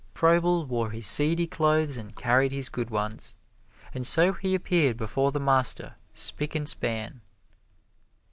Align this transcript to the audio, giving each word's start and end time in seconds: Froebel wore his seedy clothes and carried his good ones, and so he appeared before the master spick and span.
Froebel 0.15 0.65
wore 0.65 0.89
his 0.89 1.05
seedy 1.05 1.45
clothes 1.45 1.95
and 1.95 2.15
carried 2.15 2.51
his 2.51 2.69
good 2.69 2.89
ones, 2.89 3.35
and 3.93 4.07
so 4.07 4.33
he 4.33 4.55
appeared 4.55 4.97
before 4.97 5.31
the 5.31 5.39
master 5.39 5.93
spick 6.11 6.55
and 6.55 6.67
span. 6.67 7.21